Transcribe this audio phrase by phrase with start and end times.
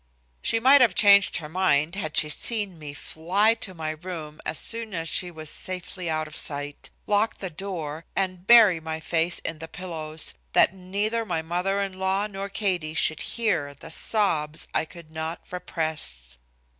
[0.41, 4.57] She might have changed her mind had she seen me fly to my room as
[4.57, 9.37] soon as she was safely out of sight, lock the door, and bury my face
[9.45, 14.67] in the pillows, that neither my mother in law nor Katie should hear the sobs
[14.73, 16.39] I could not repress.